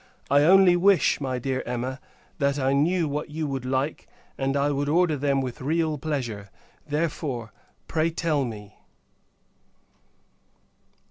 [0.31, 1.99] I only wish, my dear Emma,
[2.39, 6.49] that I knew what you would like, and I would order them with real pleasure;
[6.87, 7.53] therefore,
[7.87, 8.79] pray tell me.